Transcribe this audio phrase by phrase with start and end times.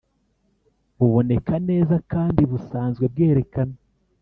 [0.97, 3.75] Buboneka neza kandi busanzwe bwerekana